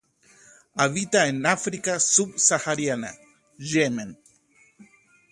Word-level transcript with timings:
Habita 0.83 1.27
en 1.27 1.45
África 1.45 1.99
Sub-sahariana, 1.99 3.11
Yemen. 3.59 4.17